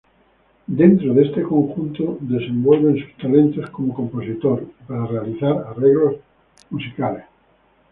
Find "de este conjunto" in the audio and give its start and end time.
1.13-2.17